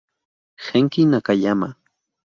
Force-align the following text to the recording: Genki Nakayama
Genki 0.65 1.01
Nakayama 1.05 1.69